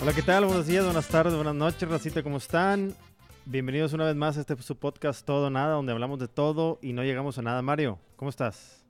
[0.00, 0.46] Hola, ¿qué tal?
[0.46, 2.94] Buenos días, buenas tardes, buenas noches, racita, ¿cómo están?
[3.44, 6.94] Bienvenidos una vez más a este su podcast Todo Nada, donde hablamos de todo y
[6.94, 7.60] no llegamos a nada.
[7.60, 8.82] Mario, ¿cómo estás?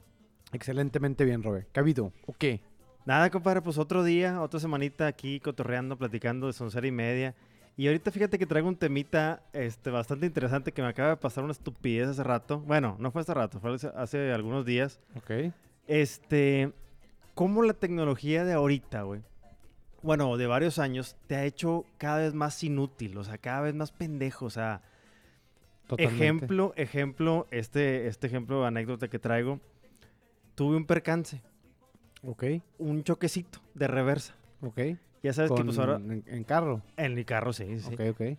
[0.52, 1.66] Excelentemente bien, Robert.
[1.73, 2.12] ¿Qué ha habido?
[2.27, 2.61] ¿O qué?
[3.05, 7.35] Nada, compadre, pues otro día, otra semanita aquí cotorreando, platicando de soncera y media.
[7.77, 11.43] Y ahorita fíjate que traigo un temita este, bastante interesante que me acaba de pasar
[11.43, 12.61] una estupidez hace rato.
[12.61, 15.01] Bueno, no fue hace rato, fue hace, hace algunos días.
[15.16, 15.52] Ok.
[15.88, 16.73] Este,
[17.34, 19.23] ¿cómo la tecnología de ahorita, güey?
[20.02, 23.74] Bueno, de varios años, te ha hecho cada vez más inútil, o sea, cada vez
[23.74, 24.82] más pendejo, o sea,
[25.87, 26.23] Totalmente.
[26.24, 29.60] ejemplo, ejemplo, este, este ejemplo, anécdota que traigo,
[30.54, 31.43] tuve un percance,
[32.23, 32.45] Ok,
[32.79, 34.34] un choquecito de reversa.
[34.60, 34.79] ok.
[35.24, 36.83] Ya sabes que pues ahora en, en carro.
[36.96, 37.92] en mi carro sí, sí.
[37.95, 38.38] Ok, ok.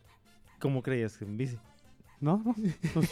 [0.59, 1.57] ¿Cómo creías en bici?
[2.21, 2.55] No, no.
[2.93, 3.11] pues,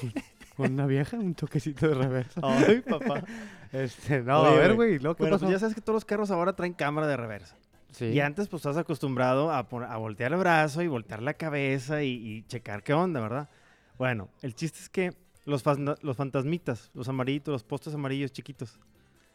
[0.55, 2.39] con una vieja, un choquecito de reversa.
[2.43, 3.23] Ay, papá.
[3.73, 4.89] Este, no, Oye, a ver, güey.
[4.91, 4.99] güey.
[4.99, 5.45] ¿lo ¿Qué Bueno, pasó?
[5.47, 7.57] pues ya sabes que todos los carros ahora traen cámara de reversa.
[7.91, 8.05] sí.
[8.05, 12.09] Y antes pues estás acostumbrado a, a voltear el brazo y voltear la cabeza y,
[12.11, 13.49] y checar qué onda, ¿verdad?
[13.97, 15.13] Bueno, el chiste es que
[15.45, 15.63] los,
[16.03, 18.79] los fantasmitas, los amarillitos, los postes amarillos chiquitos.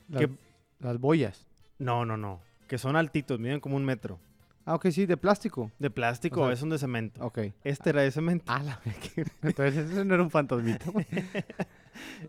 [0.09, 0.31] Las, que-
[0.79, 1.49] las boyas.
[1.81, 2.41] No, no, no.
[2.69, 4.21] Que son altitos, miden como un metro.
[4.69, 5.73] Ah, ok, sí, de plástico.
[5.79, 7.25] De plástico O sea, o son de cemento.
[7.25, 7.39] Ok.
[7.65, 8.45] Este era de cemento.
[8.53, 8.79] Ah, la
[9.43, 10.93] Entonces ese no era un fantasmita.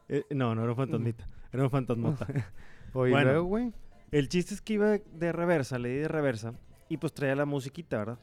[0.07, 1.27] Eh, no, no era un fantasmita.
[1.51, 2.25] Era un fantasmota.
[2.93, 3.31] Oye, Bueno.
[3.31, 3.73] luego, güey.
[4.11, 6.53] El chiste es que iba de reversa, le di de reversa
[6.87, 8.19] y pues traía la musiquita, ¿verdad?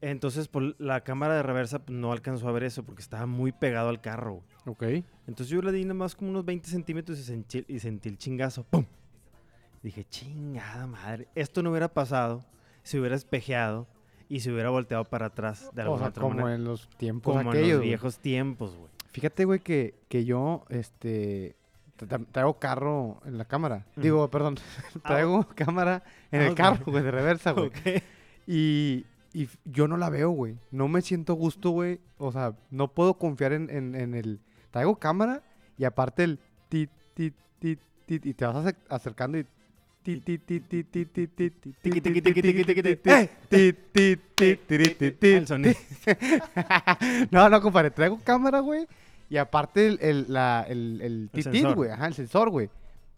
[0.00, 3.50] Entonces, pues, la cámara de reversa pues, no alcanzó a ver eso porque estaba muy
[3.52, 4.42] pegado al carro.
[4.64, 4.84] Ok.
[5.26, 8.62] Entonces yo le di nomás como unos 20 centímetros y sentí, y sentí el chingazo.
[8.62, 8.86] ¡Pum!
[9.82, 11.28] Dije, chingada madre.
[11.34, 12.44] Esto no hubiera pasado
[12.88, 13.86] si hubiera espejeado
[14.28, 16.54] y se hubiera volteado para atrás de O alguna sea, otra como manera.
[16.54, 17.88] en los tiempos Como en los güey.
[17.88, 18.90] viejos tiempos, güey.
[19.12, 21.56] Fíjate, güey, que, que yo, este,
[21.98, 23.86] tra- traigo carro en la cámara.
[23.96, 24.56] Digo, perdón,
[25.04, 26.56] traigo cámara en Ah, el ok.
[26.56, 27.66] carro, güey, de reversa, güey.
[27.68, 28.02] Ok.
[28.46, 30.56] Y, y yo no la veo, güey.
[30.70, 32.00] No me siento gusto, güey.
[32.18, 34.40] O sea, no puedo confiar en, en, en el...
[34.70, 35.42] Traigo cámara
[35.78, 36.38] y aparte el
[36.68, 39.46] tit, tit, tit, tit, y te vas acer- acercando y...
[47.30, 48.86] No, no, compadre, traigo cámara, güey.
[49.30, 51.90] Y aparte el, el, la, el, el titit, güey.
[51.90, 52.70] Ajá, el sensor, güey.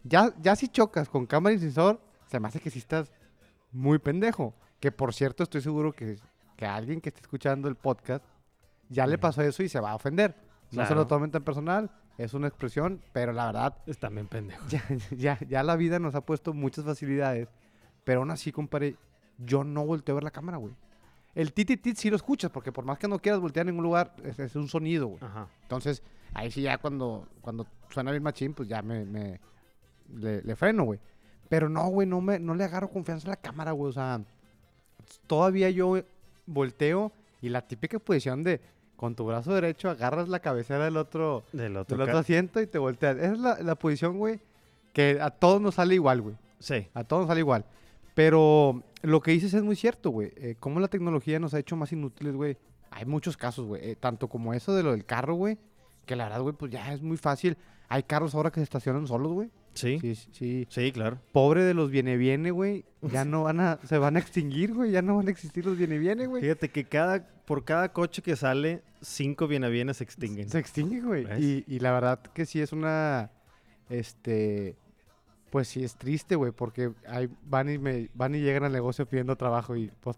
[0.03, 3.11] Ya, ya si chocas con cámara y sensor, se me hace que si sí estás
[3.71, 4.53] muy pendejo.
[4.79, 6.17] Que por cierto, estoy seguro que,
[6.57, 8.25] que alguien que esté escuchando el podcast
[8.89, 10.35] ya le pasó eso y se va a ofender.
[10.71, 10.89] No claro.
[10.89, 11.89] se lo tomen tan personal
[12.23, 14.67] es una expresión, pero la verdad, Están bien pendejos.
[14.69, 17.47] ya, ya, ya la vida nos ha puesto muchas facilidades.
[18.03, 18.95] Pero aún así, compadre,
[19.37, 20.73] yo no volteo a ver la cámara, güey.
[21.35, 24.13] El tititit sí lo escuchas, porque por más que no quieras voltear a ningún lugar,
[24.23, 25.23] es, es un sonido, güey.
[25.23, 25.47] Ajá.
[25.61, 29.39] Entonces, ahí sí ya cuando, cuando suena bien machín, pues ya me, me-
[30.15, 30.99] le, le freno, güey.
[31.47, 33.89] Pero no, güey, no, me, no le agarro confianza a la cámara, güey.
[33.89, 34.21] O sea,
[35.27, 36.01] todavía yo
[36.45, 37.11] volteo
[37.41, 38.61] y la típica posición de
[39.01, 41.97] con tu brazo derecho agarras la cabecera del otro, Del otro.
[41.97, 43.17] del otro asiento y te volteas.
[43.17, 44.39] Esa es la, la posición, güey,
[44.93, 46.35] que a todos nos sale igual, güey.
[46.59, 46.87] Sí.
[46.93, 47.65] A todos nos sale igual.
[48.13, 50.31] Pero lo que dices es muy cierto, güey.
[50.35, 52.57] Eh, cómo la tecnología nos ha hecho más inútiles, güey.
[52.91, 53.81] Hay muchos casos, güey.
[53.83, 55.57] eh, tanto como eso de lo del carro, güey.
[56.05, 57.57] Que la verdad, güey, pues ya es muy fácil.
[57.87, 59.49] Hay carros ahora que se estacionan solos, güey.
[59.73, 59.99] Sí.
[59.99, 60.91] Sí, sí, sí.
[60.91, 61.19] Claro.
[61.31, 62.85] Pobre de los viene viene, güey.
[63.01, 64.91] Ya no van a, se van a extinguir, güey.
[64.91, 66.41] Ya no van a existir los viene viene, güey.
[66.41, 70.49] Fíjate que cada, por cada coche que sale, cinco bienes se extinguen.
[70.49, 71.25] Se extingue, güey.
[71.41, 73.31] Y, y la verdad que sí es una,
[73.89, 74.77] este,
[75.51, 79.05] pues sí es triste, güey, porque ahí van y me, van y llegan al negocio
[79.05, 80.17] pidiendo trabajo y pues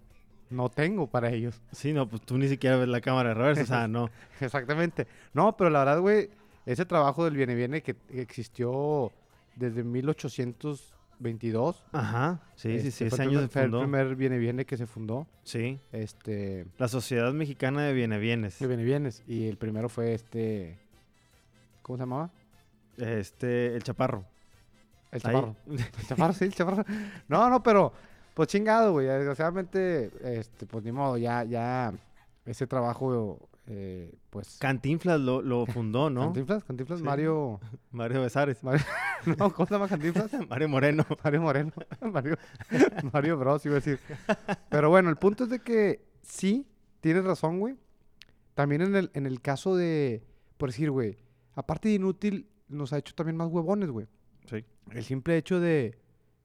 [0.53, 1.61] no tengo para ellos.
[1.71, 4.09] Sí, no, pues tú ni siquiera ves la cámara de reversa, o sea, no.
[4.39, 5.07] Exactamente.
[5.33, 6.29] No, pero la verdad, güey,
[6.65, 9.11] ese trabajo del viene viene que existió
[9.55, 11.83] desde 1822.
[11.91, 14.37] Ajá, sí, sí, este, sí, fue ese el año primer- se fue el primer viene
[14.37, 15.27] viene que se fundó.
[15.43, 18.59] Sí, Este, la Sociedad Mexicana de Bienes.
[18.59, 20.77] de viene bienes y el primero fue este,
[21.81, 22.29] ¿cómo se llamaba?
[22.97, 24.25] Este, el Chaparro.
[25.11, 25.21] El Ahí.
[25.33, 25.55] chaparro.
[25.67, 26.85] El chaparro, sí, el chaparro.
[27.27, 27.93] No, no, pero,
[28.33, 29.07] pues chingado, güey.
[29.07, 31.93] Desgraciadamente, este, pues ni modo, ya, ya,
[32.45, 34.57] ese trabajo, eh, pues.
[34.59, 36.21] Cantinflas lo, lo fundó, ¿no?
[36.21, 37.05] Cantinflas, Cantinflas, Sí.
[37.05, 37.59] Mario.
[37.91, 38.59] Mario Besares.
[39.37, 40.31] No, ¿cómo se llama Cantinflas?
[40.49, 41.05] Mario Moreno.
[41.23, 41.71] Mario Moreno.
[42.01, 42.37] Mario,
[43.13, 43.97] Mario Bros, iba a decir.
[44.69, 46.67] Pero bueno, el punto es de que sí,
[46.99, 47.77] tienes razón, güey.
[48.53, 50.23] También en el, en el caso de,
[50.57, 51.17] por decir, güey,
[51.55, 54.07] aparte de inútil, nos ha hecho también más huevones, güey.
[54.45, 54.65] Sí.
[54.91, 55.97] El simple hecho de,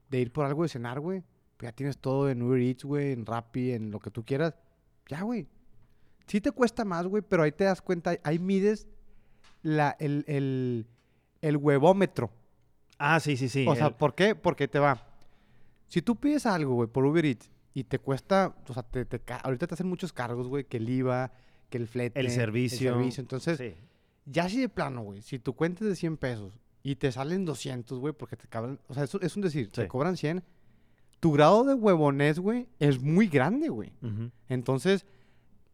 [0.09, 1.25] de ir por algo de cenar, güey.
[1.61, 4.55] Ya tienes todo en Uber Eats, güey, en Rappi, en lo que tú quieras.
[5.09, 5.49] Ya, güey.
[6.27, 8.87] Sí te cuesta más, güey, pero ahí te das cuenta, ahí mides
[9.63, 10.87] la, el, el,
[11.41, 12.31] el huevómetro.
[12.99, 13.65] Ah, sí, sí, sí.
[13.67, 14.35] o sea, el- ¿por qué?
[14.35, 15.05] Porque te va.
[15.89, 19.07] Si tú pides algo, güey, por Uber Eats y te cuesta, o sea, te,
[19.43, 21.33] ahorita te hacen muchos cargos, güey, que el IVA,
[21.71, 22.93] que el flete, El servicio.
[22.93, 23.21] servicio.
[23.23, 23.75] Entonces, sí.
[24.27, 27.45] ya si de plano, güey, si tu cuenta es de 100 pesos y te salen
[27.47, 30.43] 200, güey, porque te cabran, o sea, eso es un decir, te cobran 100,
[31.21, 33.93] tu grado de huevonés, güey, es muy grande, güey.
[34.49, 35.05] Entonces,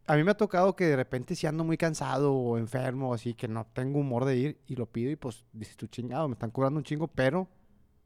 [0.06, 3.14] a mí me ha tocado que de repente si ando muy cansado o enfermo o
[3.14, 6.28] así, que no tengo humor de ir y lo pido y pues dices tú chingado,
[6.28, 7.48] me están cobrando un chingo, pero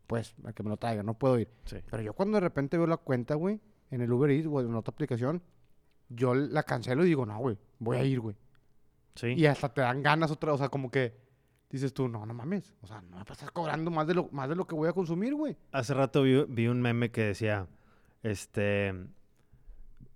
[0.06, 1.48] pues a que me lo traiga, no puedo ir.
[1.64, 1.76] Sí.
[1.90, 4.74] Pero yo cuando de repente veo la cuenta, güey, en el Uber Eats o en
[4.74, 5.42] otra aplicación,
[6.08, 8.36] yo la cancelo y digo, no, güey, voy a ir, güey.
[9.14, 9.34] Sí.
[9.36, 11.27] Y hasta te dan ganas otra, o sea, como que
[11.70, 14.48] dices tú, no, no mames, o sea, no me estás cobrando más de lo, más
[14.48, 15.56] de lo que voy a consumir, güey.
[15.72, 17.66] Hace rato vi, vi un meme que decía,
[18.22, 18.94] este,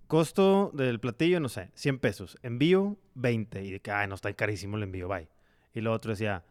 [0.07, 4.31] costo del platillo, no sé, 100 pesos, envío 20 y de que, ay, no está
[4.33, 5.27] carísimo el envío, bye.
[5.73, 6.43] Y lo otro decía,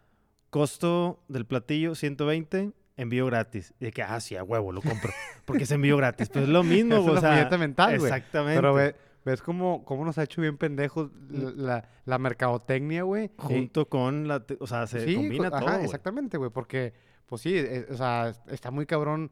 [0.50, 3.72] costo del platillo 120, envío gratis.
[3.80, 5.12] Y de que, ah, sí, a huevo, lo compro,
[5.44, 6.28] porque es envío gratis.
[6.28, 8.10] Pues es lo mismo, güey, o sea, mental, güey.
[8.10, 8.58] Exactamente.
[8.58, 13.30] Pero ve- ves cómo, cómo nos ha hecho bien pendejos la, la, la mercadotecnia, güey.
[13.36, 15.84] Junto con la, o sea, se sí, combina co- todo, ajá, güey.
[15.86, 16.92] exactamente, güey, porque,
[17.26, 19.30] pues sí, eh, o sea, es- está muy cabrón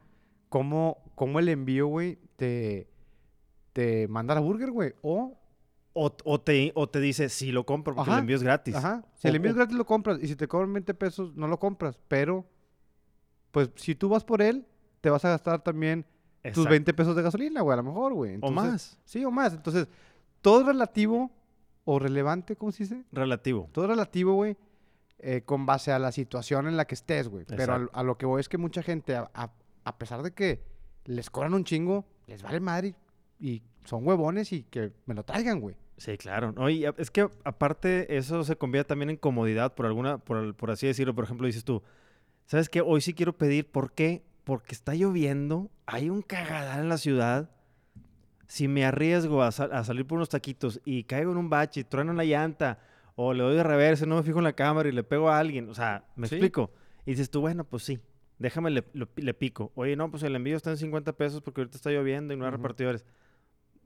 [0.48, 2.88] cómo, cómo el envío, güey, te,
[3.72, 5.36] te manda la burger, güey, o,
[5.92, 8.76] O, o te, o te dice, sí, lo compro porque Ajá, el envío es gratis.
[8.76, 11.48] ajá, si el envío es gratis lo compras, y si te cobran 20 pesos, no
[11.48, 12.46] lo compras, pero,
[13.50, 14.66] pues, si tú vas por él,
[15.00, 16.06] te vas a gastar también
[16.42, 16.70] tus Exacto.
[16.70, 18.38] 20 pesos de gasolina, güey, a lo mejor, güey.
[18.40, 19.88] O más, Sí, o más, entonces,
[20.40, 21.30] todo es relativo
[21.84, 23.04] o relevante, ¿cómo se dice?
[23.12, 23.68] relativo.
[23.72, 24.56] Todo es relativo, güey,
[25.18, 27.44] eh, con base a la situación en la que estés, güey.
[27.46, 29.52] Pero a, lo que voy es que mucha gente, a, a-
[29.84, 30.62] a pesar de que
[31.04, 32.94] les cobran un chingo, les vale madre
[33.38, 35.76] y, y son huevones y que me lo traigan, güey.
[35.96, 36.52] Sí, claro.
[36.52, 40.70] No, y es que aparte eso se convierte también en comodidad por alguna, por, por
[40.70, 41.14] así decirlo.
[41.14, 41.82] Por ejemplo, dices tú,
[42.46, 42.80] ¿sabes qué?
[42.80, 44.24] Hoy sí quiero pedir, ¿por qué?
[44.44, 47.50] Porque está lloviendo, hay un cagadal en la ciudad.
[48.46, 51.80] Si me arriesgo a, sal- a salir por unos taquitos y caigo en un bache
[51.80, 52.78] y trueno la llanta,
[53.14, 55.38] o le doy de reversa, no me fijo en la cámara y le pego a
[55.38, 56.36] alguien, o sea, me Sí.
[56.36, 56.72] explico.
[57.06, 57.98] Y dices tú, bueno, pues sí,
[58.38, 58.82] déjame, le,
[59.34, 59.70] pico.
[59.74, 62.44] Oye, no, pues el envío está en 50 pesos porque ahorita está lloviendo y no
[62.46, 63.04] hay repartidores.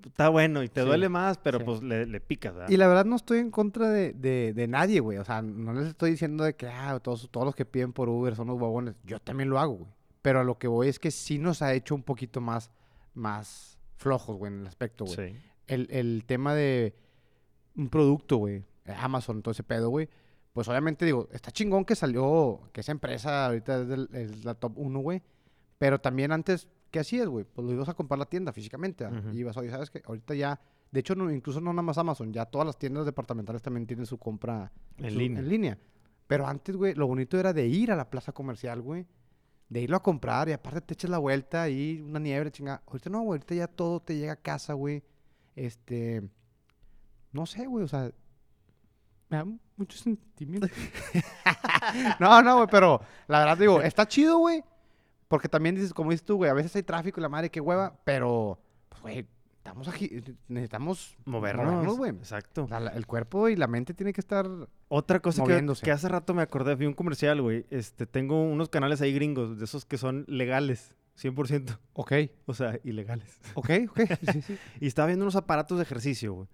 [0.07, 1.65] Está bueno y te Sí, duele más, pero sí.
[1.65, 2.69] pues le, le picas, ¿verdad?
[2.69, 5.17] Y la verdad no estoy en contra de, de- de nadie, güey.
[5.19, 8.09] O sea, no les estoy diciendo de que ah, todos, todos los que piden por
[8.11, 8.95] Uber son los huevones.
[9.05, 9.91] Yo también lo hago, güey.
[10.25, 12.71] Pero a lo que voy es que sí nos ha hecho un poquito más,
[13.13, 15.17] más flojos, güey, en el aspecto, güey.
[15.33, 15.37] Sí.
[15.67, 16.95] el, el tema de
[17.77, 20.09] un producto, güey, Amazon, todo ese pedo, güey,
[20.55, 24.55] pues obviamente digo, está chingón que salió, que esa empresa ahorita es, del- es la
[24.55, 25.23] top 1, güey,
[25.79, 27.45] pero también antes, ¿qué hacías, güey?
[27.45, 29.27] Pues lo ibas a comprar la tienda físicamente, ¿verdad?
[29.27, 29.35] Ujú.
[29.37, 30.01] y ibas, oye, ¿sabes qué?
[30.07, 30.59] Ahorita ya,
[30.91, 34.07] de hecho, no, incluso no nada más Amazon, ya todas las tiendas departamentales también tienen
[34.07, 35.41] su compra En su- línea.
[35.41, 35.79] En línea.
[36.27, 39.07] Pero antes, güey, lo bonito era de ir a la plaza comercial, güey.
[39.69, 42.83] De irlo a comprar y aparte te echas la vuelta y una nieve, chingada.
[42.87, 43.39] Ahorita no, güey.
[43.39, 45.03] Ahorita ya todo te llega a casa, güey.
[45.57, 46.23] Este.
[47.33, 47.85] No sé, güey.
[47.85, 48.11] O sea.
[49.29, 49.47] Me da
[49.77, 50.69] mucho sentimiento.
[52.21, 52.69] no, no, güey.
[52.71, 54.63] Pero la verdad, digo, está chido, güey.
[55.29, 57.61] Porque también dices, como dices tú, güey, a veces hay tráfico y la madre, qué
[57.61, 57.97] hueva.
[58.05, 59.27] Pero, pues, güey,
[59.67, 60.23] aquí.
[60.49, 61.97] Necesitamos Movernos.
[61.97, 62.11] güey.
[62.13, 62.67] Exacto.
[62.71, 64.47] La- la- el cuerpo y la mente tiene que estar
[64.89, 65.85] Otra cosa que, Moviéndose.
[65.85, 67.67] que hace rato me acordé, vi un comercial, güey.
[67.71, 71.79] Este, tengo unos canales ahí gringos, de esos que son legales, 100%.
[71.95, 72.13] Ok,
[72.47, 73.39] O sea, ilegales.
[73.55, 74.01] ok, ok.
[74.33, 74.59] Sí, sí.
[74.81, 76.49] Y estaba viendo unos aparatos de ejercicio, güey.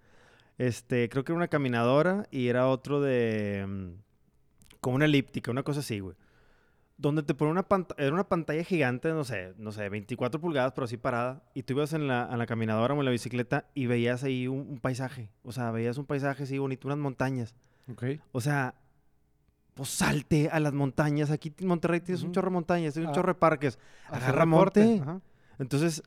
[0.57, 3.65] Este, creo que era una caminadora y era otro de...
[3.67, 4.01] mm,
[4.79, 6.15] como una elíptica, una cosa así, güey.
[7.01, 10.71] Donde te pone una pantalla, era una pantalla gigante, no sé, no sé, 24 pulgadas,
[10.73, 11.41] pero así parada.
[11.55, 14.47] Y tú ibas en la, en la caminadora o en la bicicleta y veías ahí
[14.47, 15.31] un, un paisaje.
[15.43, 17.55] O sea, veías un paisaje así bonito, unas montañas.
[17.91, 18.03] Ok.
[18.31, 18.75] O sea,
[19.73, 21.31] pues salte a las montañas.
[21.31, 22.33] Aquí en Monterrey tienes un Ujú.
[22.35, 23.15] chorro de montañas, tienes un Ah.
[23.15, 23.79] chorro de parques.
[24.07, 24.99] Agarra monte.
[25.01, 25.21] ajá.
[25.57, 26.03] Entonces,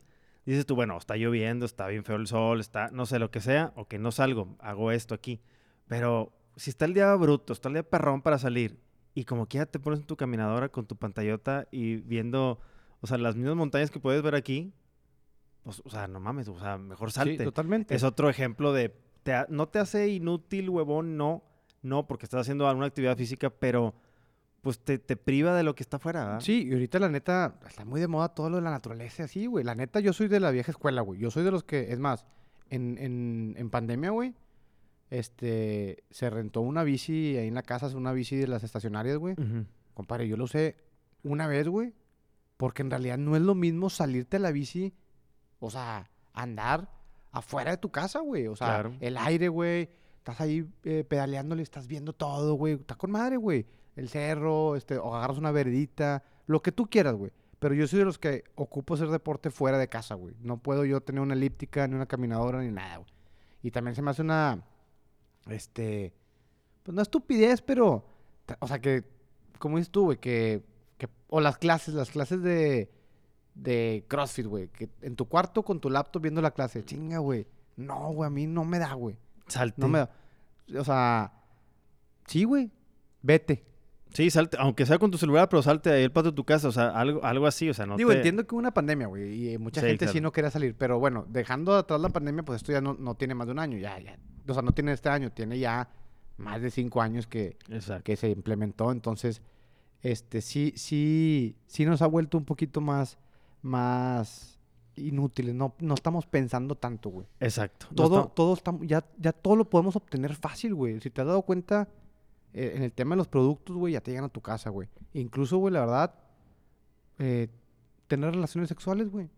[0.47, 3.41] dices tú, bueno, está lloviendo, está bien feo el sol, está, no sé, lo que
[3.41, 5.41] sea, ok, no salgo, hago esto aquí.
[5.89, 8.79] Pero si está el día bruto, está el día perrón para salir,
[9.15, 12.61] y como quiera te pones en tu caminadora con tu pantallota y viendo,
[13.01, 14.73] o sea, las mismas montañas que puedes ver aquí,
[15.63, 17.45] pues, o sea, no mames, o sea, mejor Sí, salte.
[17.45, 17.95] totalmente.
[17.95, 21.43] es otro ejemplo de, te no te hace inútil, huevón, no,
[21.83, 23.95] no, porque estás haciendo alguna actividad física, pero
[24.61, 26.41] pues te, te priva de lo que está afuera, ¿verdad?
[26.41, 29.45] Sí, y ahorita la neta, está muy de moda todo lo de la naturaleza, así,
[29.47, 29.63] güey.
[29.63, 31.21] La neta, yo soy de la vieja escuela, güey.
[31.21, 32.25] Yo soy de los que, es más,
[32.71, 34.33] en, en, en pandemia, güey,
[35.19, 39.35] este, se rentó una bici ahí en la casa, una bici de las estacionarias, güey.
[39.35, 39.65] Ujú.
[39.95, 40.77] Compadre, yo lo usé
[41.23, 41.95] una vez, güey,
[42.57, 44.93] porque en realidad no es lo mismo salirte a la bici,
[45.61, 46.91] o sea, andar
[47.33, 48.47] afuera de tu casa, güey.
[48.49, 48.95] O sea, Claro.
[49.01, 52.75] el aire, güey, estás ahí eh, pedaleándole, estás viendo todo, güey.
[52.75, 53.67] Está con madre, güey.
[53.97, 57.31] El cerro, este, o agarras una verdita, lo que tú quieras, güey.
[57.61, 60.35] Pero yo soy de los que ocupo hacer deporte fuera de casa, güey.
[60.41, 63.09] No puedo yo tener una elíptica, ni una caminadora, ni nada, güey.
[63.63, 64.63] Y también se me hace una,
[65.49, 66.13] este,
[66.83, 68.07] pues no estupidez, pero,
[68.59, 69.05] o sea, que,
[69.59, 70.63] como dices tú, güey, que,
[70.99, 72.91] que, o las clases, las clases de,
[73.55, 77.47] de CrossFit, güey, que en tu cuarto con tu laptop viendo la clase, chinga, güey.
[77.77, 79.17] No, güey, a mí no me da, güey.
[79.49, 79.81] Salte.
[79.81, 80.11] No me da.
[80.79, 81.33] O sea,
[82.27, 82.71] sí, güey,
[83.23, 83.65] vete.
[84.15, 86.69] Sí, salte, aunque sea con tu celular, pero salte ahí al patio de tu casa,
[86.69, 88.17] o sea, algo, algo así, o sea, no Digo, te...
[88.19, 90.75] entiendo que hubo una pandemia, güey, y eh, mucha Sí, gente sí no quería salir,
[90.77, 93.59] pero bueno, dejando atrás la pandemia, pues esto ya no, no tiene más de un
[93.59, 94.17] año, ya, ya.
[94.49, 95.89] O sea, no tiene este año, tiene ya
[96.37, 98.05] más de cinco años que, Exacto.
[98.05, 99.43] que se implementó, entonces,
[100.01, 103.19] este, sí, sí, sí nos ha vuelto un poquito más,
[103.63, 104.59] más
[104.97, 107.27] inútiles, no, no estamos pensando tanto, güey.
[107.41, 107.87] Exacto.
[107.91, 111.01] No Todo, está- todo está, ya, ya todo lo podemos obtener fácil, güey.
[111.01, 111.89] Si te has dado cuenta,
[112.55, 114.89] eh, en el tema de los productos, güey, ya te llegan a tu casa, güey.
[115.13, 116.15] Incluso, güey, la verdad,
[117.19, 117.49] eh,
[118.07, 119.29] tener relaciones sexuales, güey.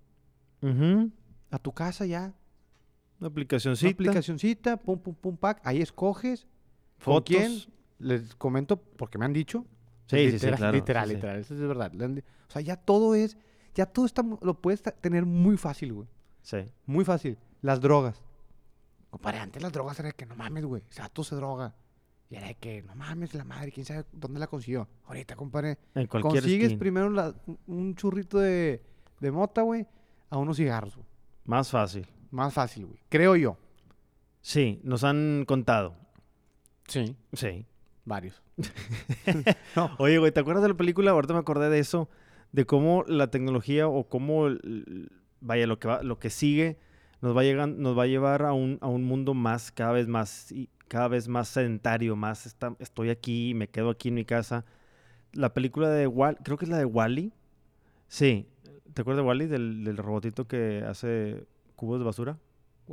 [0.62, 1.11] Ujú.
[1.50, 2.25] A tu casa ya.
[2.25, 2.35] Una
[3.20, 5.61] Una aplicacioncita, aplicacioncita, pum, pum, pum, pack.
[5.64, 6.42] Ahí escoges.
[7.02, 7.35] ¿Con fotos.
[7.37, 7.58] quién?
[7.99, 9.64] Les comento porque me han dicho.
[10.06, 11.14] Sí, sí, sí, literal, claro, Literal, sí, sí.
[11.16, 11.40] literal.
[11.40, 11.92] Eso es verdad.
[12.49, 13.37] O sea, ya todo es,
[13.75, 16.08] ya todo está, lo puedes tener muy fácil, güey.
[16.42, 16.58] Sí.
[16.85, 17.38] Muy fácil.
[17.62, 18.23] Las drogas.
[19.11, 20.82] Compadre, antes las drogas era que no mames, güey.
[20.88, 21.75] O sea, tú se droga.
[22.28, 24.88] Y era de que no mames, la madre, quién sabe dónde la consiguió.
[25.06, 27.35] Ahorita, compadre, En cualquier consigues primero la-
[27.66, 28.83] un- churrito de,
[29.21, 29.87] de mota, güey,
[30.30, 31.06] a unos cigarros, güey.
[31.45, 32.06] Más fácil.
[32.33, 32.99] Más fácil, güey.
[33.09, 33.56] Creo yo.
[34.40, 35.95] Sí, nos han contado.
[36.88, 37.16] Sí.
[37.33, 37.64] Sí.
[38.04, 38.42] Varios.
[39.99, 41.11] Oye, güey, ¿te acuerdas de la película?
[41.12, 42.09] Ahorita me acordé de eso,
[42.52, 46.78] de cómo la tecnología o cómo, el- vaya, lo que, va, lo que sigue
[47.21, 49.92] nos va, a llegar, nos va a llevar a un, a un mundo más, cada
[49.92, 50.52] vez más,
[50.88, 54.64] cada vez más sedentario, más está- estoy aquí, me quedo aquí en mi casa.
[55.32, 57.32] La película de Wall, creo que es la de Wally.
[58.08, 58.46] Sí.
[58.94, 62.38] ¿Te acuerdas de Wally, del, del robotito que hace cubos de basura?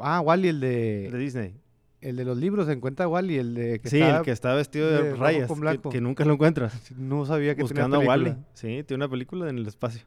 [0.01, 1.55] Ah, Wally, el De de, Disney.
[2.01, 4.53] el de los libros, se encuentra Wally, el de que sí, está- el que está
[4.55, 5.50] vestido de, rayas,
[5.91, 6.91] que- nunca lo encuentras.
[6.97, 8.23] No sabía que Buscando a tenía Wally.
[8.25, 8.47] película.
[8.53, 10.05] Sí, tiene una película en el espacio.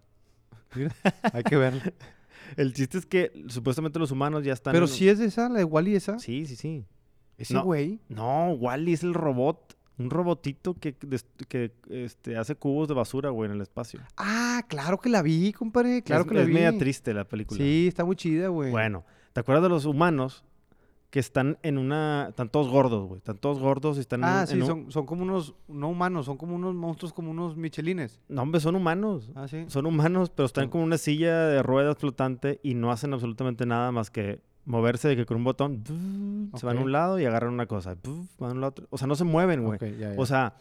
[1.33, 1.83] Hay que verla.
[2.57, 4.73] El chiste es que supuestamente los humanos ya están.
[4.73, 6.19] Pero en- si es esa, la de Wally esa.
[6.19, 6.85] Sí, sí, sí.
[7.39, 7.65] Ese No.
[7.65, 8.01] güey.
[8.09, 9.77] No, Wally es el robot.
[9.99, 10.95] Un robotito que,
[11.49, 14.01] que este, hace cubos de basura, güey, en el espacio.
[14.19, 16.03] Ah, claro que la vi, compadre.
[16.03, 16.53] Claro es, que la es vi.
[16.53, 17.57] media triste la película.
[17.59, 18.71] Sí, está muy chida, güey.
[18.71, 20.45] Bueno, ¿te acuerdas de los humanos
[21.09, 22.27] que están en una.
[22.29, 23.19] Están todos gordos, güey.
[23.19, 25.55] Están todos gordos y están en Ah, un- sí, en un- son, son como unos,
[25.67, 28.21] no humanos, son como unos monstruos, como unos michelines.
[28.29, 29.31] No, hombre, son humanos.
[29.35, 29.65] Ah, sí.
[29.69, 33.65] Son humanos, pero están como en una silla de ruedas flotante y no hacen absolutamente
[33.65, 35.83] nada más que moverse de que con un botón
[36.57, 37.97] se van a un lado y agarran una cosa.
[38.39, 38.75] van a un lado.
[38.91, 39.77] O sea, no se mueven, güey.
[39.77, 40.15] Ok, ya, ya.
[40.21, 40.55] O sea,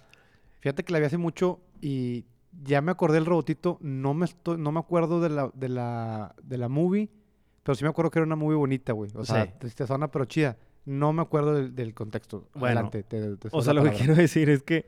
[0.62, 2.26] Fíjate que la vi hace mucho y
[2.64, 3.78] ya me acordé del robotito.
[3.82, 7.08] No me estoy, no me acuerdo de la, de la, de la movie,
[7.62, 9.12] pero sí me acuerdo que era una movie bonita, güey.
[9.14, 9.52] O sea, Sí.
[9.60, 10.58] tristezona, pero chida.
[10.86, 12.48] No me acuerdo del, del contexto.
[12.56, 14.88] Bueno, Adelante, te- te o sea, lo que quiero decir es que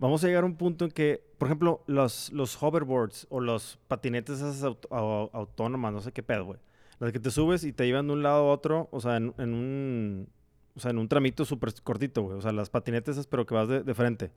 [0.00, 3.78] vamos a llegar a un punto en que, por ejemplo, los, los hoverboards o los
[3.86, 6.58] patinetes esas aut- au- autónomas, no sé qué pedo, güey.
[7.02, 9.34] Las que te subes y te llevan de un lado a otro, o sea, en,
[9.38, 10.28] en un...
[10.74, 12.38] O sea, en un tramito súper cortito, güey.
[12.38, 14.30] O sea, las patinetes esas, pero que vas de, de frente.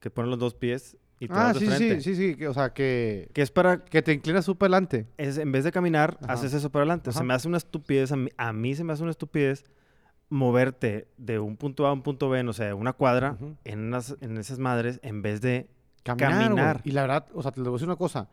[0.00, 2.00] Que ponen los dos pies y te Ah, vas de sí, frente.
[2.02, 2.34] sí, sí, sí.
[2.36, 5.06] que- o sea, que, Que es para que te inclinas súper adelante.
[5.16, 6.34] es, en vez de caminar, Ajá.
[6.34, 7.12] haces eso para adelante.
[7.12, 7.24] Se Ajá.
[7.24, 9.64] me hace una estupidez, a mí, a mí se me hace una estupidez
[10.28, 14.16] moverte de un punto A a un punto B, no sé, una cuadra, en, unas,
[14.20, 15.68] en esas madres, en vez de...
[16.02, 16.30] Caminar.
[16.32, 16.80] Caminar.
[16.84, 18.28] Y la verdad, o sea, te voy a decir una cosa.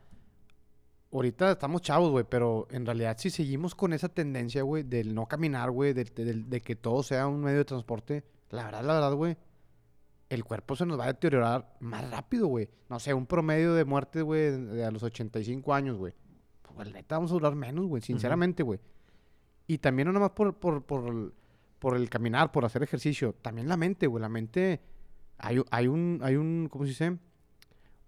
[1.12, 5.26] Ahorita estamos chavos, güey, pero en realidad si seguimos con esa tendencia, güey, del no
[5.26, 8.84] caminar, güey, de, de- del- de que todo sea un medio de transporte, la verdad,
[8.84, 9.36] la verdad, güey,
[10.28, 12.68] el cuerpo se nos va a deteriorar más rápido, güey.
[12.88, 16.14] No sé, un promedio de muerte, güey, de a los 85 años, güey.
[16.76, 18.78] Pues, neta, vamos a durar menos, güey, sinceramente, güey.
[19.66, 21.32] Y también no nada más por, por, por, el-
[21.80, 24.80] por el caminar, por hacer ejercicio, también la mente, güey, la mente...
[25.38, 27.18] Hay, hay un, hay un, ¿cómo se dice?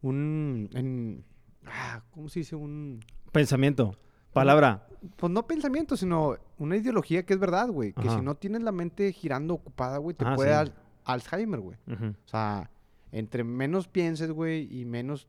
[0.03, 1.25] Un, en,
[1.67, 2.57] ah, ¿cómo se dice?
[2.57, 3.01] Un,
[3.33, 3.97] Pensamiento.
[4.33, 4.87] Palabra.
[5.17, 7.93] pues no pensamiento, sino una ideología que es verdad, güey.
[7.93, 8.19] Que Ajá.
[8.19, 10.55] si no tienes la mente girando ocupada, güey, te Ah, puede sí.
[10.55, 10.73] dar
[11.05, 11.77] Alzheimer, güey.
[11.89, 12.71] O sea,
[13.11, 15.29] entre menos pienses, güey, y menos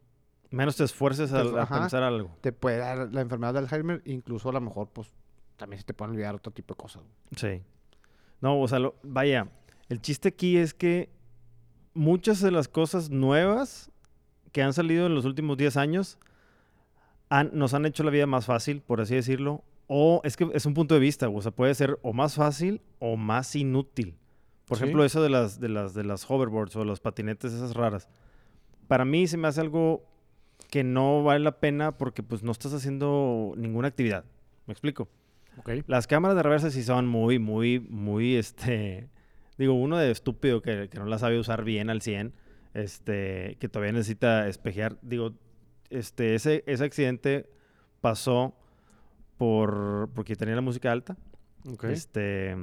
[0.52, 2.38] Menos te esfuerces Te a, pensar algo.
[2.42, 5.12] te puede dar la enfermedad de Alzheimer, incluso a lo mejor, pues,
[5.58, 7.02] también se te pueden olvidar otro tipo de cosas.
[7.02, 7.14] güey.
[7.60, 7.64] Sí.
[8.40, 9.50] No, o sea, lo- vaya,
[9.90, 11.10] el chiste aquí es que
[11.96, 13.90] muchas de las cosas nuevas
[14.54, 16.18] que han salido en los últimos 10 años
[17.30, 19.64] han- nos han hecho la vida más fácil, por así decirlo.
[19.88, 22.80] O es que es un punto de vista, o sea, puede ser o más fácil
[23.00, 24.16] o más inútil.
[24.66, 24.84] Por Sí.
[24.86, 28.08] ejemplo, eso de las, de las, de las hoverboards o los patinetes esas raras.
[28.88, 30.06] Para mí se me hace algo
[30.70, 34.24] que no vale la pena porque pues no estás haciendo ninguna actividad.
[34.68, 35.10] ¿Me explico?
[35.88, 39.10] Las cámaras de reversa sí son muy, muy, muy, este...
[39.58, 42.34] Digo, uno de estúpido que, que no la sabe usar bien al 100,
[42.74, 44.98] este, que todavía necesita espejear.
[45.02, 45.34] Digo,
[45.90, 47.50] este, ese, ese accidente
[48.02, 48.56] pasó
[49.38, 51.18] por porque tenía la música alta.
[51.72, 51.86] Ok.
[51.86, 52.56] Este,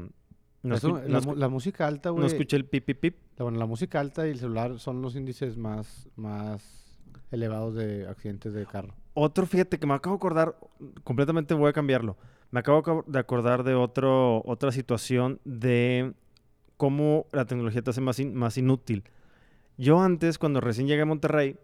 [0.62, 2.20] no, Eso, escu- no la, música alta, güey.
[2.22, 3.16] no escuché el pip, pip, pip.
[3.38, 6.98] La, bueno, la música alta y el celular son los índices más, más
[7.30, 8.94] elevados de accidentes de carro.
[9.14, 10.56] Otro, fíjate que me acabo de acordar,
[11.04, 12.16] completamente voy a cambiarlo.
[12.50, 16.12] Me acabo acabo de acordar de otro, otra situación de
[16.76, 19.04] cómo la tecnología te hace más, in- más inútil.
[19.80, 21.56] Yo antes, cuando recién llegué a Monterrey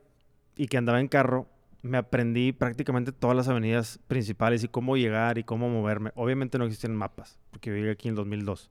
[0.56, 1.46] y que andaba en carro,
[1.82, 6.12] me aprendí prácticamente todas las avenidas principales y cómo llegar y cómo moverme.
[6.14, 8.70] Obviamente no existían mapas, porque yo llegué aquí en el 2002.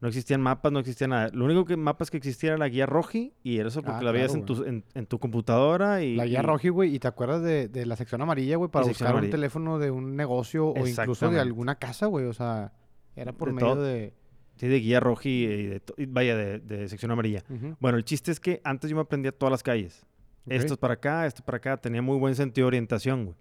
[0.00, 1.28] No existían mapas, no existía nada.
[1.32, 4.02] Lo único que mapas que existía era la guía Roji y era eso porque Ah,
[4.04, 6.14] la veías claro, en, tu, en, en tu computadora y...
[6.14, 8.86] La guía y- roji, güey, y te acuerdas de, de la sección amarilla, güey, para
[8.86, 12.26] buscar un teléfono de un negocio o incluso de alguna casa, güey.
[12.26, 12.72] O sea,
[13.16, 13.82] era por De medio todo.
[13.82, 14.14] de.
[14.58, 17.44] Sí, de guía roja y de, y vaya, de, de sección amarilla.
[17.48, 20.04] Ujú, Bueno, el chiste es que antes yo me aprendía todas las calles.
[20.46, 20.52] ok.
[20.52, 21.76] Esto es para acá, esto es para acá.
[21.76, 23.36] Tenía muy buen sentido de orientación, güey.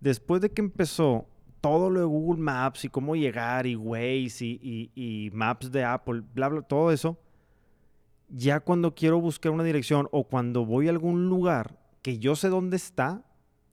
[0.00, 1.26] Después de que empezó
[1.60, 5.82] todo lo de Google Maps y cómo llegar y Waze y, y- y Maps de
[5.84, 7.18] Apple, bla, bla, todo eso,
[8.28, 12.48] ya cuando quiero buscar una dirección o cuando voy a algún lugar que yo sé
[12.48, 13.22] dónde está,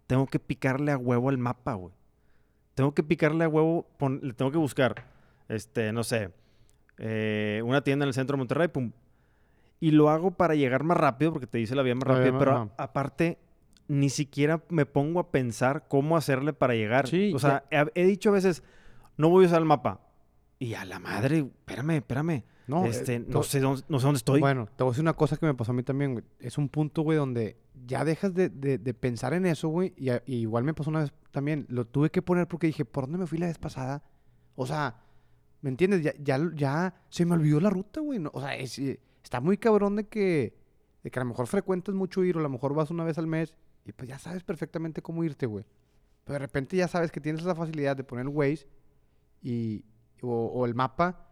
[0.07, 1.93] tengo que picarle a huevo al mapa, güey.
[2.75, 5.05] Tengo que picarle a huevo, pon- le tengo que buscar,
[5.49, 6.31] este, no sé,
[6.97, 8.91] eh, una tienda en el centro de Monterrey, pum.
[9.79, 12.19] Y lo hago para llegar más rápido, porque te dice la vía más La vía
[12.19, 12.69] rápido, más- pero ajá.
[12.77, 13.37] aparte,
[13.87, 17.07] ni siquiera me pongo a pensar cómo hacerle para llegar.
[17.07, 18.63] Sí, o sea, he, he dicho a veces,
[19.17, 19.99] no voy a usar el mapa.
[20.59, 22.43] Y a la madre, espérame, espérame.
[22.67, 24.39] No, eh, este, to- no, sé dónde, no sé dónde estoy.
[24.39, 26.23] Bueno, te voy a decir una cosa que me pasó a mí también, güey.
[26.39, 29.93] Es un punto, güey, donde ya dejas de, de- de pensar en eso, güey.
[29.97, 31.65] Y igual me pasó una vez también.
[31.67, 34.01] Lo tuve que poner porque dije, ¿por dónde me fui la vez pasada?
[34.55, 34.95] O sea,
[35.63, 36.03] ¿me entiendes?
[36.03, 38.19] Ya, ya, ya se me olvidó la ruta, güey.
[38.19, 40.55] No, o sea, es- eh, está muy cabrón de que,
[41.03, 43.17] de que a lo mejor frecuentas mucho ir o a lo mejor vas una vez
[43.17, 45.65] al mes y pues ya sabes perfectamente cómo irte, güey.
[46.23, 48.67] Pero de repente ya sabes que tienes esa facilidad de poner el Waze
[49.41, 49.83] y,
[50.21, 51.27] o, o el mapa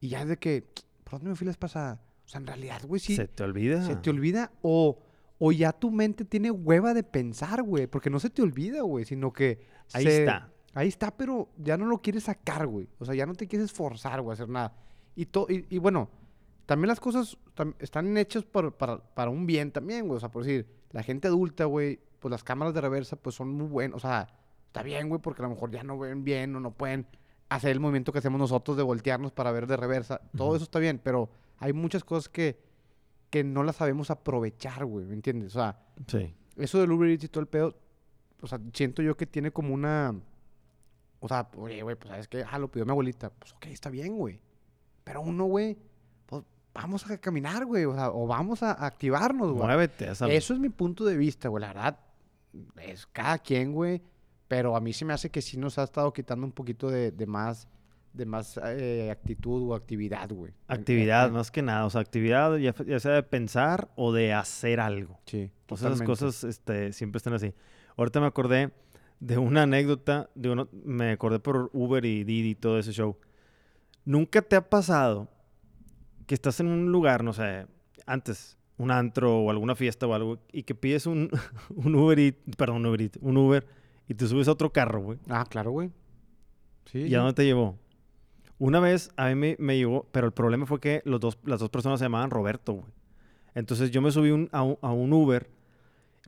[0.00, 0.66] y ya es de que,
[1.04, 2.02] ¿por dónde me fui la pasada?
[2.24, 3.16] O sea, en realidad, güey, sí.
[3.16, 3.84] Se te olvida.
[3.84, 4.98] Se te olvida o,
[5.38, 7.86] o ya tu mente tiene hueva de pensar, güey.
[7.86, 9.66] Porque no se te olvida, güey, sino que...
[9.92, 10.50] Ahí se- está.
[10.74, 12.88] Ahí está, pero ya no lo quieres sacar, güey.
[12.98, 14.72] O sea, ya no te quieres esforzar, güey, a hacer nada.
[15.16, 16.08] Y, to- y, y bueno,
[16.66, 20.16] también las cosas tam- están hechas por- para, para un bien también, güey.
[20.18, 23.48] O sea, por decir, la gente adulta, güey, pues las cámaras de reversa, pues son
[23.52, 23.96] muy buenas.
[23.96, 24.28] O sea,
[24.66, 27.06] está bien, güey, porque a lo mejor ya no ven bien o no pueden
[27.48, 30.20] hacer el movimiento que hacemos nosotros de voltearnos para ver de reversa.
[30.36, 32.60] Todo eso está bien, pero hay muchas cosas que,
[33.30, 35.56] que no las sabemos aprovechar, güey, ¿me entiendes?
[35.56, 36.32] O sea, Sí.
[36.56, 37.76] eso del Uber Eats y todo el pedo,
[38.40, 40.14] o sea, siento yo que tiene como una...
[41.20, 42.44] O sea, oye, güey, pues, ¿sabes qué?
[42.50, 43.30] Ah, lo pidió mi abuelita.
[43.30, 44.40] Pues, ok, está bien, güey.
[45.04, 45.76] Pero uno, güey,
[46.26, 46.42] pues,
[46.74, 47.84] vamos a caminar, güey.
[47.84, 49.64] O sea, o vamos a activarnos, güey.
[49.66, 50.10] Muévete.
[50.10, 51.60] Eso es mi punto de vista, güey.
[51.62, 51.98] La verdad,
[52.82, 54.02] es cada quien, güey.
[54.48, 57.12] Pero a mí se me hace que sí nos ha estado quitando un poquito de,
[57.12, 57.68] de más,
[58.12, 60.52] de más eh, actitud o actividad, güey.
[60.66, 61.84] Actividad, en- más que nada.
[61.86, 65.20] O sea, actividad ya, ya sea de pensar o de hacer algo.
[65.26, 67.54] Sí, O sea, esas cosas este, siempre están así.
[67.96, 68.72] Ahorita me acordé
[69.20, 73.16] de una anécdota, de uno, me acordé por Uber y Didi y todo ese show.
[74.04, 75.28] ¿Nunca te ha pasado
[76.26, 77.66] que estás en un lugar, no sé,
[78.06, 81.28] antes, un antro o alguna fiesta o algo, y que pides un,
[81.74, 83.66] un Uber y, perdón, un Uber, un Uber
[84.08, 85.18] y te subes a otro carro, güey?
[85.28, 85.90] Ah, claro, güey.
[86.86, 87.00] Sí.
[87.02, 87.78] ¿Y a dónde te llevó?
[88.58, 91.60] Una vez a mí me, me llevó, pero el problema fue que los dos, las
[91.60, 92.86] dos personas se llamaban Roberto, güey.
[93.54, 95.50] Entonces yo me subí un- a, un, a un Uber.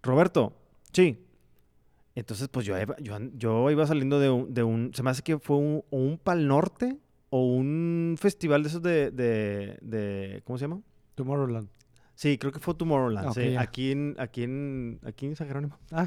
[0.03, 0.53] Roberto,
[0.93, 1.25] sí.
[2.15, 5.11] Entonces, pues yo iba, yo, an- yo iba saliendo de un, de un- Se me
[5.11, 6.99] hace que fue un, o un Pal Norte
[7.31, 10.83] o un festival de esos de, de, de- ¿Cómo se llama?
[11.15, 11.69] Tomorrowland.
[12.15, 13.29] Sí, creo que fue Tomorrowland.
[13.29, 15.79] Ok, sí, aquí en, aquí en, aquí en San Jerónimo.
[15.91, 16.07] Ah,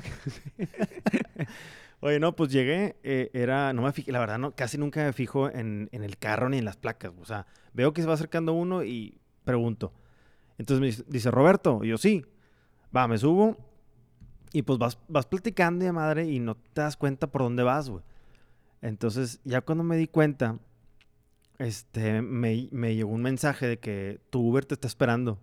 [2.02, 5.13] Oye, no, pues llegué, eh, era, no me fijé, la verdad, no, casi nunca me
[5.13, 7.12] fijo en, en el carro ni en las placas.
[7.20, 9.91] O sea, veo que se va acercando uno y pregunto.
[10.60, 12.24] Entonces me dice, dice, Roberto, y yo sí.
[12.96, 13.58] Va, me subo
[14.56, 17.89] y pues vas, vas platicando de madre y no te das cuenta por dónde vas,
[17.89, 18.02] güey.
[18.82, 20.60] Entonces, ya cuando me di cuenta,
[21.58, 25.38] este, me, me llegó un mensaje de que tu Uber te está esperando.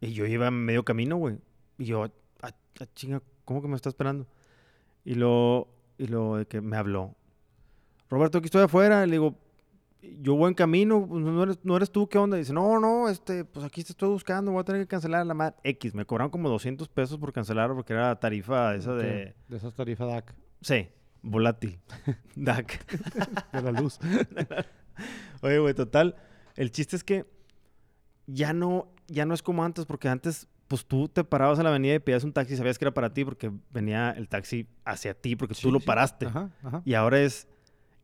[0.00, 1.38] Y yo iba medio camino, güey.
[1.78, 2.06] Y yo,
[2.42, 4.26] ah, ah, chinga, ¿cómo que me está esperando?
[5.04, 7.14] Y lo, y lo que me habló.
[8.08, 9.06] Roberto, aquí estoy afuera.
[9.06, 9.36] Le digo,
[10.02, 12.36] yo voy en camino, pues, no eres, no eres tú, ¿qué onda?
[12.36, 15.34] Dice, no, no, este, pues aquí te estoy buscando, voy a tener que cancelar la
[15.34, 15.56] madre.
[15.64, 19.34] X, me cobraron como 200 pesos por cancelar porque era tarifa esa de...
[19.48, 20.34] De esas tarifas DAC.
[20.62, 20.88] Sí,
[21.22, 21.78] volátil.
[22.36, 22.84] DAC.
[23.52, 23.98] De la luz.
[25.42, 26.16] Oye, güey, total.
[26.56, 27.26] El chiste es que
[28.26, 31.70] ya no, ya no es como antes, porque antes, pues tú te parabas en la
[31.70, 35.14] avenida y pedías un taxi, sabías que era para ti porque venía el taxi hacia
[35.14, 35.86] ti, porque tú lo sí.
[35.86, 36.26] paraste.
[36.26, 36.82] Ajá, ajá.
[36.84, 37.48] Y ahora es,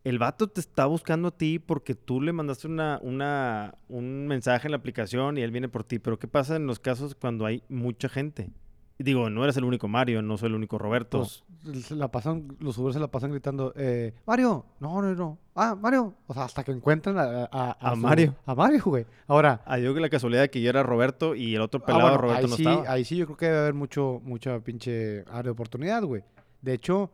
[0.08, 4.68] el vato te está buscando a ti porque tú le mandaste una, una, un mensaje
[4.68, 5.98] en la aplicación y él viene por ti.
[5.98, 8.50] Pero ¿qué pasa en los casos cuando hay mucha gente?
[8.98, 11.18] Digo, no eres el único Mario, no soy el único Roberto.
[11.18, 11.44] Pues,
[11.84, 15.38] se la pasan, los Uber se la pasan gritando, eh, Mario, no, no, no.
[15.54, 16.14] Ah, Mario.
[16.26, 18.34] O sea, hasta que encuentran a, a, A su- Mario.
[18.46, 19.04] A Mario, güey.
[19.26, 21.86] Ahora, Ah, yo que la casualidad de que yo era Roberto y el otro Ah,
[21.86, 22.90] pelado bueno, Roberto ahí no sí, estaba.
[22.90, 26.22] Ahí sí yo creo que debe haber mucho, mucha pinche área de oportunidad, güey.
[26.62, 27.10] De hecho,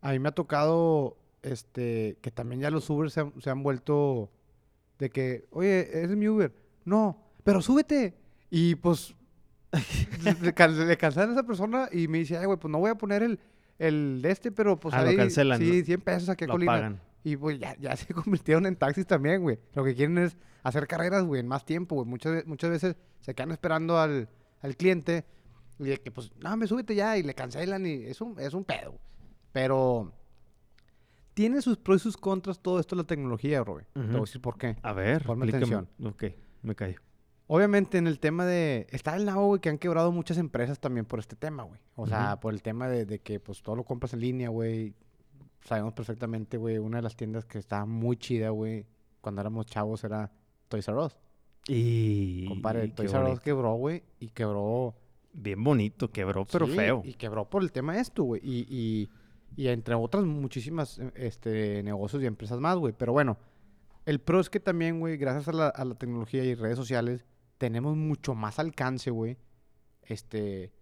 [0.00, 3.62] a mí me ha tocado, este, que también ya los Uber se han, se han
[3.62, 4.30] vuelto
[4.98, 6.52] de que, oye, ¿eres mi Uber?
[6.84, 8.14] No, pero súbete.
[8.50, 9.14] Y pues,
[10.22, 12.78] le, le can- le cancelan a esa persona y me dice, ay, güey, pues no
[12.78, 13.38] voy a poner el,
[13.78, 15.84] el de este, pero pues Ah, lo ahí, cancelan, sí, ¿no?
[15.84, 16.72] 100 pesos aquí a Lo Colina.
[16.72, 17.00] pagan.
[17.24, 19.58] Y pues ya, ya se convirtieron en taxis también, güey.
[19.74, 22.06] Lo que quieren es hacer carreras, güey, en más tiempo, güey.
[22.06, 24.28] Muchas, muchas veces se quedan esperando al,
[24.62, 25.24] al cliente
[25.78, 28.54] y de que, pues, no, me súbete ya y le cancelan y es un, es
[28.54, 28.98] un pedo.
[29.52, 30.12] Pero
[31.38, 33.86] tiene sus pros y sus contras todo esto de la tecnología, Robert.
[33.92, 34.76] Te voy a decir por qué.
[34.82, 35.86] A ver, Ponme explícame.
[36.02, 36.24] Ok,
[36.62, 36.98] me callo.
[37.46, 38.88] Obviamente en el tema de...
[38.90, 41.78] Está el nabo, güey, que han quebrado muchas empresas también por este tema, güey.
[41.94, 44.96] O sea, por el tema de, de que, pues, todo lo compras en línea, güey.
[45.60, 48.84] Sabemos perfectamente, güey, una de las tiendas que estaba muy chida, güey,
[49.20, 50.32] cuando éramos chavos era
[50.66, 51.20] Toys R Us.
[51.68, 52.48] Y...
[52.48, 54.96] Compadre, Toys R Us quebró, güey, y quebró...
[55.32, 57.02] Bien bonito, quebró, pero sí, feo.
[57.04, 58.40] Y quebró por el tema esto, güey.
[58.42, 59.08] Y, y,
[59.56, 62.94] y entre otras muchísimas eh, este, negocios y empresas más, güey.
[62.96, 63.36] Pero bueno,
[64.06, 67.24] el pro es que también, güey, gracias a la, a la tecnología y redes sociales,
[67.58, 69.36] tenemos mucho más alcance, güey,
[70.02, 70.72] este,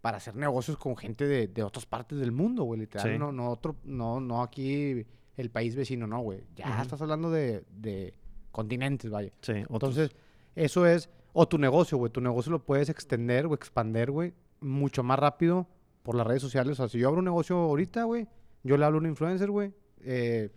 [0.00, 3.12] para hacer negocios con gente de, de otras partes del mundo, güey, literal.
[3.12, 3.18] Sí.
[3.18, 5.04] No, no, otro, no, no aquí
[5.36, 6.44] el país vecino, no, güey.
[6.54, 6.82] Ya Ujú.
[6.82, 8.14] estás hablando de, de
[8.50, 9.30] continentes, vaya.
[9.42, 10.10] Sí, otros- Entonces,
[10.54, 15.02] eso es, o tu negocio, güey, tu negocio lo puedes extender o expander, güey, mucho
[15.02, 15.66] más rápido
[16.06, 16.72] por las redes sociales.
[16.72, 18.26] O sea, si yo abro un negocio ahorita, güey,
[18.62, 20.50] yo le hablo a un influencer, güey, eh,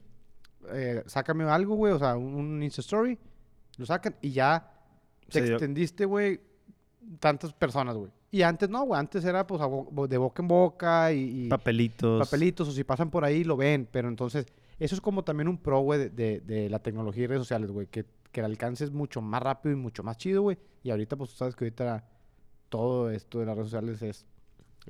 [0.72, 3.18] eh, sácame algo, güey, o sea, un, un Insta Story,
[3.78, 4.72] lo sacan y ya
[5.30, 6.40] te extendiste, güey,
[7.20, 8.12] tantas personas, güey.
[8.32, 9.60] Y antes no, güey, antes era pues
[10.10, 12.20] de boca en boca y, y papelitos.
[12.20, 14.46] papelitos, o si pasan por ahí lo ven, pero entonces
[14.78, 17.72] eso es como también un pro, güey, de, de- de la tecnología y redes sociales,
[17.72, 20.58] güey, que, que el alcance es mucho más rápido y mucho más chido, güey.
[20.84, 22.06] Y ahorita, pues tú sabes que ahorita
[22.70, 24.26] todo esto de las redes sociales es,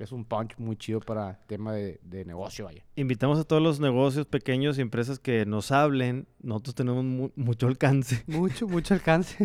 [0.04, 2.84] es un punch muy chido para el tema de, de negocio, vaya.
[2.96, 6.26] Invitamos a todos los negocios pequeños y empresas que nos hablen.
[6.42, 8.22] Nosotros tenemos mu- mucho alcance.
[8.26, 9.36] Mucho, mucho alcance.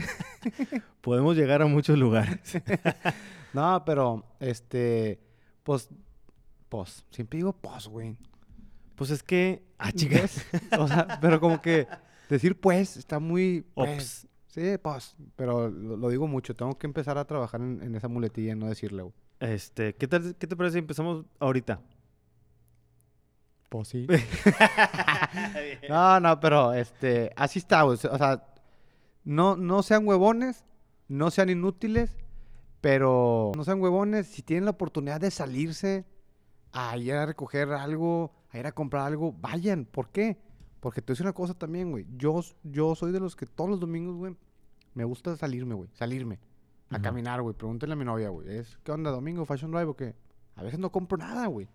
[1.02, 2.40] Podemos llegar a muchos lugares.
[3.54, 5.20] no, pero, este,
[5.64, 5.90] pues,
[6.70, 8.16] pues, siempre digo pues, güey.
[8.96, 9.64] Pues es que...
[9.78, 10.22] Ah, chica.
[10.22, 10.46] ¿Ves?
[10.80, 11.88] o sea, pero como que
[12.30, 13.66] decir pues está muy...
[13.74, 14.28] pues, Ops.
[14.56, 16.56] Sí, pues, pero lo, lo digo mucho.
[16.56, 19.14] Tengo que empezar a trabajar en, en esa muletilla y no decirle, güey.
[19.42, 21.82] Este, ¿qué, tal, ¿qué te parece si empezamos ahorita?
[23.68, 24.08] Pues sí.
[25.90, 28.00] no, no, pero este, así está, güey.
[28.10, 28.46] O sea,
[29.26, 30.64] no, no sean huevones,
[31.10, 32.16] no sean inútiles,
[32.80, 34.26] pero no sean huevones.
[34.26, 36.06] Si tienen la oportunidad de salirse
[36.72, 39.84] a ir a recoger algo, a ir a comprar algo, vayan.
[39.84, 40.38] ¿Por qué?
[40.80, 42.06] Porque te voy a decir una cosa también, güey.
[42.16, 44.38] Yo, yo soy de los que todos los domingos, güey,
[44.96, 45.90] me gusta salirme, güey.
[45.94, 46.40] Salirme.
[46.90, 47.04] A Ujú.
[47.04, 47.56] caminar, güey.
[47.56, 48.58] Pregúntenle a mi novia, güey.
[48.58, 50.16] Es, ¿qué onda, domingo, fashion drive o qué?
[50.56, 51.68] A veces no compro nada, güey.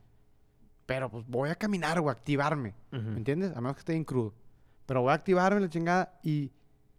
[0.87, 2.75] Pero pues voy a caminar, güey, activarme.
[2.93, 3.03] Ujú.
[3.03, 3.53] ¿Me entiendes?
[3.57, 4.35] A menos que esté bien crudo.
[4.87, 6.51] Pero voy a activarme la chingada y,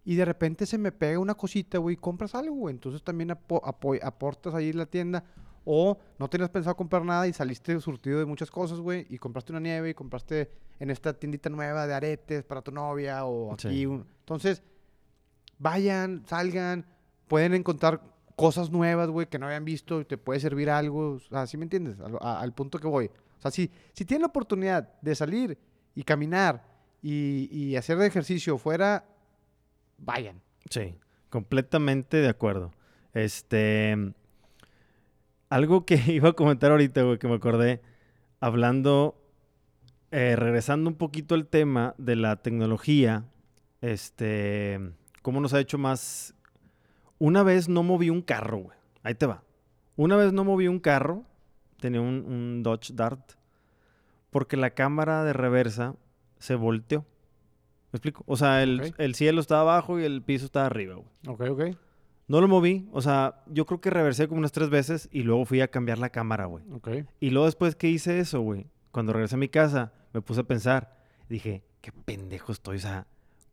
[0.06, 2.74] y de repente se me pega una cosita, güey, y compras algo, güey.
[2.76, 3.62] Entonces también apo-
[4.02, 5.24] aportas ahí en la tienda.
[5.66, 9.06] O no tenías pensado comprar nada y saliste surtido de muchas cosas, güey.
[9.10, 13.26] Y compraste una nieve y compraste en esta tiendita nueva de aretes para tu novia
[13.26, 13.70] o aquí.
[13.70, 13.86] Sí.
[13.86, 14.64] un- Entonces,
[15.62, 16.86] vayan, salgan,
[17.28, 18.02] pueden encontrar
[18.36, 21.12] cosas nuevas, güey, que no habían visto te puede servir algo.
[21.12, 21.98] O sea, ¿sí me entiendes?
[22.20, 23.06] Al punto que voy.
[23.06, 25.58] O sea, si, si tienen la oportunidad de salir
[25.96, 26.64] y caminar
[27.02, 29.06] y, y hacer de ejercicio fuera,
[29.98, 30.42] vayan.
[30.70, 30.96] Sí,
[31.30, 32.72] completamente de acuerdo.
[33.14, 34.14] Este.
[35.50, 37.82] Algo que iba a comentar ahorita, güey, que me acordé,
[38.40, 39.22] hablando,
[40.12, 43.26] eh, regresando un poquito al tema de la tecnología,
[43.82, 44.80] este,
[45.22, 46.34] cómo nos ha hecho más...
[47.20, 48.78] Una vez no moví un carro, güey.
[49.04, 49.44] Ahí te va.
[49.96, 51.24] Una vez no moví un carro,
[51.80, 53.34] tenía un, un Dodge Dart,
[54.32, 55.96] porque la cámara de reversa
[56.40, 57.06] se volteó.
[57.92, 58.24] ¿Me explico?
[58.26, 61.08] O sea, el, cielo está abajo y el piso está arriba, güey.
[61.28, 61.78] Ok, ok.
[62.28, 65.44] No lo moví, o sea, yo creo que reversé como unas tres veces y luego
[65.44, 66.64] fui a cambiar la cámara, güey.
[66.72, 66.90] Ok.
[67.20, 70.44] Y luego después que hice eso, güey, cuando regresé a mi casa, me puse a
[70.46, 70.96] pensar,
[71.28, 73.08] dije, qué pendejo estoy, o sea,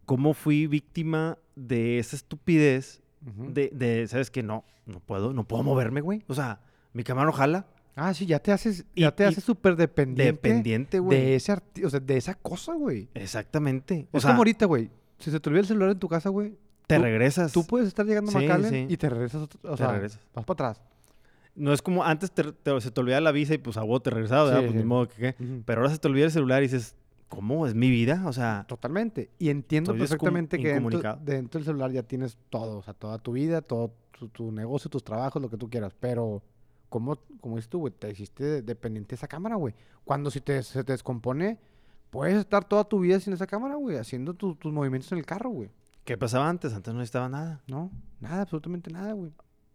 [0.09, 4.43] ¿cómo fui víctima de esa estupidez de, de ¿sabes qué?
[4.43, 6.25] No, no puedo, no puedo moverme, güey.
[6.29, 6.61] O sea,
[6.95, 7.67] mi cámara no jala.
[7.95, 11.19] Ah, sí, ya te haces, Y- ya te y- haces súper dependiente, Dependiente, güey.
[11.21, 11.53] de ese
[11.85, 13.09] o sea, de esa cosa, güey.
[13.13, 14.09] Exactamente.
[14.13, 14.91] O Es sea, como ahorita, güey.
[15.19, 17.53] Si se te olvida el celular en tu casa, güey, te tú- regresas.
[17.53, 18.87] tú puedes estar llegando a sí.
[18.89, 20.21] y te regresas, o Te sea, regresas.
[20.35, 20.81] vas para atrás.
[21.55, 24.01] No es como antes te- te- se te olvidaba la visa y pues a vos
[24.03, 24.61] te regresaba, ¿verdad?
[24.61, 24.79] Sí, pues sí.
[24.79, 25.35] ni modo que qué.
[25.67, 26.95] Pero ahora se te olvida el celular y dices,
[27.29, 27.67] ¿cómo?
[27.67, 28.25] ¿Es mi vida?
[28.27, 29.31] O sea, Totalmente.
[29.39, 30.75] Y entiendo perfectamente que
[31.21, 34.91] dentro, del celular ya tienes todo, o sea, toda tu vida, todo tu, tu negocio,
[34.91, 35.95] tus trabajos, lo que tú quieras.
[35.99, 36.43] Pero,
[36.89, 37.93] ¿cómo, como dices tú, güey?
[37.93, 39.75] Te hiciste de- dependiente de esa cámara, güey.
[40.05, 41.59] Cuando si te, se te descompone,
[42.11, 45.27] puedes estar toda tu vida sin esa cámara, güey, haciendo tu- tus movimientos en el
[45.27, 45.71] carro, güey.
[46.05, 46.73] ¿qué pasaba antes?
[46.73, 47.61] Antes no necesitaba nada.
[47.67, 49.31] No, nada, absolutamente nada, güey.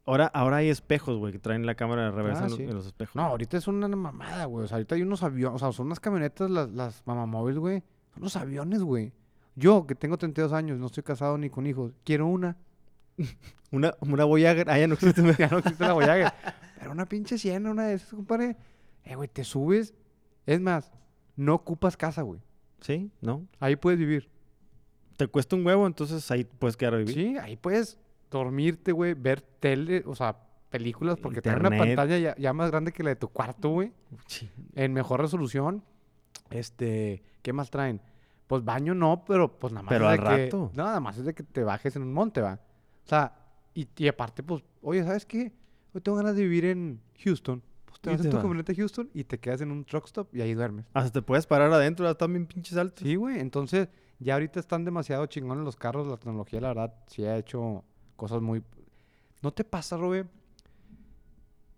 [0.06, 2.64] Ahora, ahora hay espejos, güey, que traen la cámara de reversa Ah, en, los, sí.
[2.64, 3.16] en los espejos.
[3.16, 4.66] No, ahorita es una mamada, güey.
[4.66, 7.84] O sea, ahorita hay unos aviones, o sea, son unas camionetas, las, las mamamóviles, güey.
[8.14, 9.14] Son unos aviones, güey.
[9.56, 12.58] Yo, que tengo 32 años, no estoy casado ni con hijos, quiero una.
[13.72, 15.24] Una, una Voyager, ah, ya no existe.
[15.40, 16.32] ya no existe la Voyager.
[16.78, 18.56] Pero una pinche Siena, una de esas, compadre.
[19.04, 19.96] Eh, güey, te subes.
[20.46, 20.92] Es más,
[21.36, 22.40] no ocupas casa, güey.
[22.82, 23.10] ¿Sí?
[23.20, 23.48] ¿No?
[23.60, 24.30] Ahí puedes vivir.
[25.18, 27.16] Te cuesta un huevo, entonces ahí puedes quedar a vivir.
[27.16, 27.98] Sí, ahí puedes
[28.38, 30.38] dormirte, güey, ver tele, o sea,
[30.70, 33.92] películas, porque tiene una pantalla ya, ya más grande que la de tu cuarto, güey.
[34.76, 35.84] En mejor resolución.
[36.50, 38.02] Este, ¿qué más traen?
[38.48, 40.72] Pues baño no, pero pues nada más Pero es de al que- rato.
[40.76, 42.54] nada más es de que te bajes en un monte, va.
[43.06, 43.34] O sea,
[43.74, 45.52] y, y aparte, pues, oye, ¿sabes qué?
[45.94, 47.62] Hoy tengo ganas de vivir en Houston.
[47.86, 50.34] Pues te vas en tu camioneta a Houston y te quedas en un truck stop
[50.36, 50.86] y ahí duermes.
[50.94, 53.04] Hasta te puedes parar adentro, están bien pinches altos.
[53.08, 53.40] Sí, güey.
[53.40, 53.88] Entonces,
[54.20, 56.08] ya ahorita están demasiado chingones los carros.
[56.08, 57.84] La tecnología, la verdad, sí ha hecho
[58.24, 58.64] cosas muy...
[59.42, 60.26] ¿No te pasa, Robe?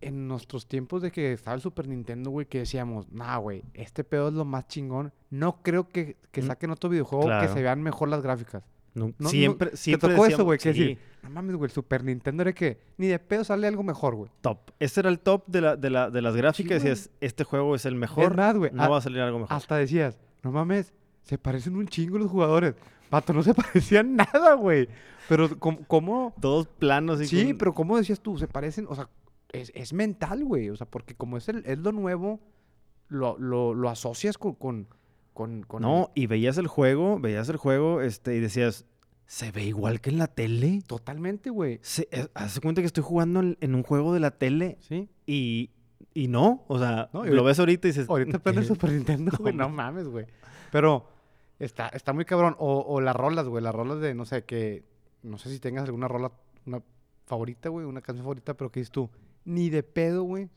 [0.01, 4.03] En nuestros tiempos de que estaba el Super Nintendo, güey, que decíamos, nah, güey, este
[4.03, 5.12] pedo es lo más chingón.
[5.31, 7.53] No creo que, que Mm, saquen otro videojuego que claro.
[7.53, 8.63] se vean mejor las gráficas.
[8.93, 10.60] No- No, no, siempre, ¿te siempre tocó eso, decíamos- güey?
[10.60, 13.65] Que sí, decir, no mames, güey, el Super Nintendo era que ni de pedo sale
[13.67, 14.29] algo mejor, güey.
[14.41, 14.60] top.
[14.79, 16.81] Ese era el top de, la, de, la, de las gráficas.
[16.84, 16.89] güey.
[16.91, 18.31] decías, este juego es el mejor.
[18.31, 19.55] Es más, güey, no a- va a salir algo mejor.
[19.58, 22.75] Hasta decías, no mames, se parecen un chingo los jugadores.
[23.10, 24.88] Pato, no se parecían nada, güey.
[25.30, 25.80] Pero, ¿cómo...?
[25.88, 28.38] cómo Todos planos y Sí, con- pero ¿cómo decías tú?
[28.38, 29.10] Se parecen, o sea,
[29.52, 30.70] es, es mental, güey.
[30.70, 32.39] O sea, porque como es, el, es lo nuevo,
[33.08, 34.54] lo, lo, lo asocias con...
[34.54, 34.88] con,
[35.34, 38.86] con, con No, y veías el juego, veías el juego este, y decías,
[39.26, 40.82] ¿se ve igual que en la tele?
[40.88, 41.82] Totalmente, güey.
[42.12, 45.10] Eh, haz de cuenta que estoy jugando en, en un juego de la tele Sí.
[45.26, 45.72] y,
[46.13, 46.63] y no.
[46.68, 48.08] O sea, No, y lo ves ahorita y dices...
[48.10, 48.74] Ahorita prende el "¿Qué?".
[48.74, 49.54] Super Nintendo, güey.
[49.54, 50.26] No mames, güey.
[50.72, 51.08] Pero
[51.60, 52.56] está, está muy cabrón.
[52.60, 53.63] O, o las rolas, güey.
[53.63, 54.84] Las rolas de, no sé, que...
[55.24, 56.32] No sé si tengas alguna rola,
[56.65, 56.82] una
[57.26, 57.86] favorita, güey.
[57.86, 59.10] Una canción favorita, pero que dices tú,
[59.44, 60.50] ni de pedo, güey.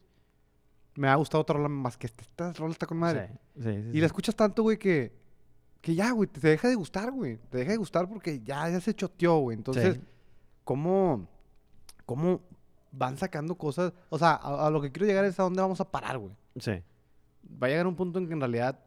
[0.94, 2.22] Me ha gustado otra rola más que esta.
[2.22, 3.28] Esta rola está con madre.
[3.56, 5.12] Sí, sí, sí, Y la escuchas tanto, güey, que,
[5.80, 7.38] que ya, güey, te deja de gustar, güey.
[7.48, 9.56] Te deja de gustar porque ya, ya se choteó, güey.
[9.56, 10.00] Entonces.
[10.68, 11.26] ¿cómo,
[12.04, 12.42] ¿cómo
[12.92, 13.94] van sacando cosas?
[14.10, 16.34] O sea, a, a lo que quiero llegar es a dónde vamos a parar, güey.
[16.60, 16.82] Sí.
[17.50, 18.78] Va a llegar un punto en que en realidad,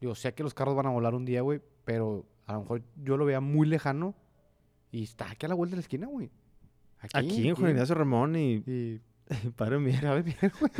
[0.00, 2.82] yo sé que los carros van a volar un día, güey, pero a lo mejor
[2.96, 4.14] yo lo vea muy lejano
[4.90, 6.30] y está aquí a la vuelta de la esquina, güey.
[7.12, 8.62] Aquí en Juan Ignacio Ramón y...
[8.66, 9.00] Y.
[9.78, 10.72] Mira, bien, güey.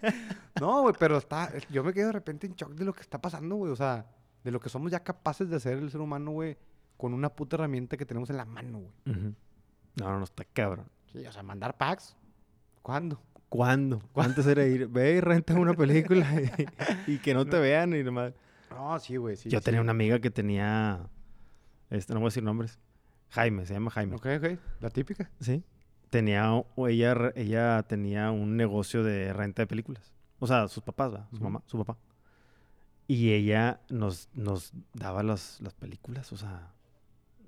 [0.60, 1.52] no, güey, pero está.
[1.68, 3.72] Yo me quedo de repente en shock de lo que está pasando, güey.
[3.72, 4.06] O sea,
[4.44, 6.56] de lo que somos ya capaces de hacer el ser humano, güey,
[6.96, 8.92] con una puta herramienta que tenemos en la mano, güey.
[9.96, 10.86] No, no, no, está cabrón.
[11.12, 12.16] Sí, o sea, mandar packs.
[12.82, 13.20] ¿Cuándo?
[13.48, 14.00] ¿Cuándo?
[14.14, 18.04] Antes era ir, ve y renta una película y, y que no te vean y
[18.04, 18.32] nomás.
[18.70, 19.48] No, sí, güey, sí.
[19.48, 19.64] Yo sí.
[19.64, 21.08] tenía una amiga que tenía,
[21.90, 22.78] este, no voy a decir nombres,
[23.30, 24.16] Jaime, se llama Jaime.
[24.16, 24.58] Ok, ok.
[24.80, 25.30] La típica.
[25.40, 25.62] Sí.
[26.10, 30.12] Tenía, o ella, ella tenía un negocio de renta de películas.
[30.38, 31.28] O sea, sus papás, ¿verdad?
[31.32, 31.98] Su mamá, su papá.
[33.06, 36.72] Y ella nos, nos daba las, las películas, o sea,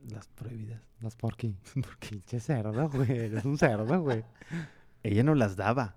[0.08, 0.80] las prohibidas.
[1.00, 1.56] Las porky.
[1.98, 3.10] Pinche cerdo, güey.
[3.10, 4.22] Eres un cerdo, güey.
[5.02, 5.96] Ella nos las daba.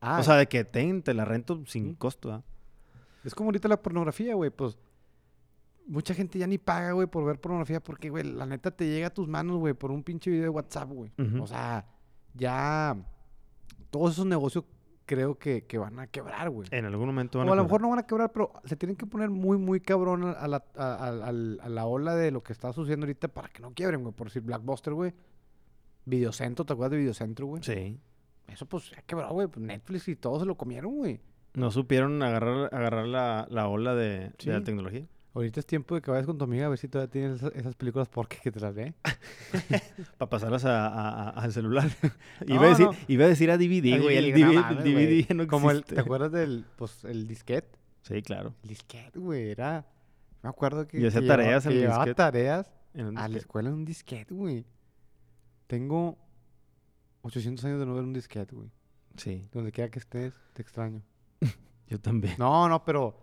[0.00, 2.44] Ah, o sea, de que ten, te la rento sin costo, ¿verdad?
[3.24, 4.50] Es como ahorita la pornografía, güey.
[4.50, 4.78] Pues
[5.86, 9.08] mucha gente ya ni paga, güey, por ver pornografía porque, güey, la neta te llega
[9.08, 11.10] a tus manos, güey, por un pinche video de WhatsApp, güey.
[11.40, 11.86] O sea,
[12.34, 12.96] ya
[13.90, 14.64] todos esos negocios
[15.06, 16.68] creo que, que van a quebrar, güey.
[16.72, 18.96] En algún momento van O a lo mejor no van a quebrar, pero se tienen
[18.96, 21.32] que poner muy, muy cabrón a, a la, a, a- a
[21.68, 24.14] la ola de lo que está sucediendo ahorita para que no quiebren, güey.
[24.14, 25.12] Por decir Blackbuster, güey.
[26.06, 27.62] Videocentro, ¿te acuerdas de Videocentro, güey?
[27.62, 27.98] Sí.
[28.48, 29.46] Eso pues ya quebró, güey.
[29.46, 31.20] Pues Netflix y todos se lo comieron, güey.
[31.54, 34.48] No supieron agarrar, agarrar la, la ola de, Sí.
[34.50, 35.06] de la tecnología.
[35.34, 37.52] Ahorita es tiempo de que vayas con tu amiga a ver si todavía tienes esas,
[37.56, 38.94] esas películas porque que te las ve.
[40.18, 41.88] Para pasarlas a- a- a- al celular.
[42.46, 42.92] No, iba, a decir, no.
[43.08, 44.16] iba a decir a DVD, güey.
[44.16, 44.42] El Ay,
[44.76, 45.84] no DVD, el no Como el.
[45.84, 47.68] ¿te acuerdas del, pues, el disquete?
[48.02, 48.54] Sí, claro.
[48.62, 49.86] El disquete, güey, era...
[50.42, 51.00] Me acuerdo que...
[51.00, 52.14] Y hacía tareas en el disquete.
[52.14, 52.70] tareas
[53.16, 54.66] a la escuela en un disquete, güey.
[55.66, 56.18] Tengo
[57.22, 58.70] 800 años de no ver un disquete, güey.
[59.16, 61.02] Sí, Donde quiera que estés, te extraño.
[61.88, 62.34] yo también.
[62.38, 63.16] No, no, pero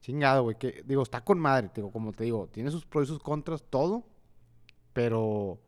[0.00, 0.56] chingado, güey.
[0.58, 3.64] Que, digo, está con madre, digo, como te digo, tiene sus pros y sus contras,
[3.68, 4.04] todo.
[4.92, 5.58] Pero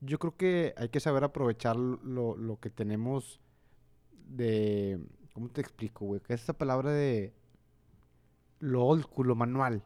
[0.00, 3.40] yo creo que hay que saber aprovechar lo, lo que tenemos
[4.12, 5.00] de.
[5.34, 6.20] ¿Cómo te explico, güey?
[6.20, 7.34] ¿Qué es esa palabra de.
[8.60, 9.82] Lo old school, lo manual?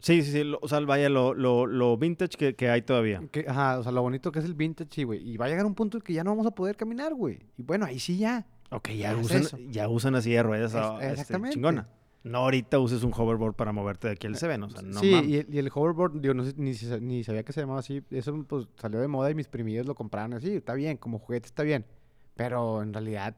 [0.00, 0.44] Sí, sí, sí.
[0.44, 3.22] lo- o sea, vaya, lo, lo, lo vintage que, que hay todavía.
[3.30, 5.26] Que, ajá, o sea, lo bonito que es el vintage, sí, güey.
[5.26, 7.38] Y va a llegar un punto en que ya no vamos a poder caminar, güey.
[7.56, 8.46] Y bueno, ahí sí ya.
[8.72, 9.58] Ok, Ya usan, eso.
[9.70, 11.54] ya usan así de ruedas Es- ah, este, exactamente.
[11.54, 11.88] chingona.
[12.24, 15.08] No ahorita uses un hoverboard para moverte de aquí al Seven, o sea, no sí,
[15.10, 18.02] y el, y el hoverboard, digo, no sé, ni, ni sabía que se llamaba así.
[18.10, 20.54] Eso pues salió de moda y mis primillos lo compraron así.
[20.54, 21.84] Está bien, como juguete está bien.
[22.36, 23.36] Pero en realidad,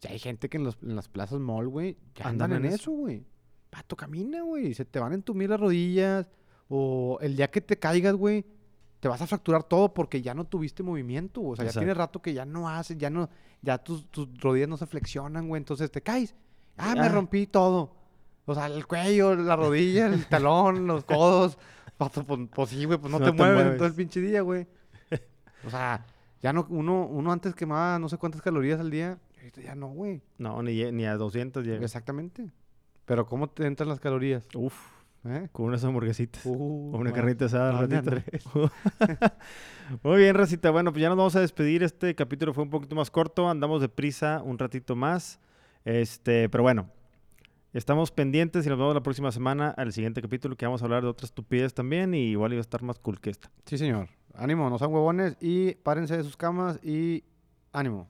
[0.00, 2.92] ya hay gente que en, los- en las plazas mall, güey, ya andan, en eso,
[2.92, 3.24] güey.
[3.70, 4.72] Pato, camina, güey.
[4.74, 6.26] Se te van a entumir las rodillas.
[6.68, 8.46] O el día que te caigas, güey,
[9.04, 11.42] te vas a fracturar todo porque ya no tuviste movimiento.
[11.42, 11.98] O sea, ya tiene Exacto.
[11.98, 13.28] rato que ya no haces, ya no,
[13.60, 15.60] ya tus, tus rodillas no se flexionan, güey.
[15.60, 16.34] Entonces te caes.
[16.78, 17.08] Ah, me Ah.
[17.10, 17.94] rompí todo.
[18.46, 21.58] O sea, el cuello, la rodilla, el talón, los codos.
[21.98, 24.22] Pato, pues, pues sí, güey, pues no, No te, te mueves en todo el pinche
[24.22, 24.66] día, güey.
[25.66, 26.06] O sea,
[26.40, 29.18] ya no, uno, uno antes quemaba no sé cuántas calorías al día.
[29.62, 30.22] ya no, güey.
[30.38, 31.84] No, ni, ni a 200 llega.
[31.84, 32.50] Exactamente.
[33.04, 34.48] Pero ¿cómo te entran las calorías?
[34.54, 34.74] Uf,
[35.26, 35.48] ¿Eh?
[35.52, 36.44] con unas hamburguesitas.
[36.44, 37.16] Uh, o una no.
[37.16, 38.70] carnita asada al ¿Dónde, ratito.
[40.02, 40.70] Muy bien, Racita.
[40.70, 41.82] Bueno, pues ya nos vamos a despedir.
[41.82, 43.48] Este capítulo fue un poquito más corto.
[43.48, 45.40] Andamos de prisa un ratito más.
[45.84, 46.90] Este, pero bueno.
[47.72, 51.02] Estamos pendientes y nos vemos la próxima semana al siguiente capítulo que vamos a hablar
[51.02, 53.50] de otras estupidez también y igual iba a estar más cool que esta.
[53.66, 54.10] Sí, señor.
[54.34, 57.24] Ánimo, no sean huevones y párense de sus camas y
[57.72, 58.08] ánimo.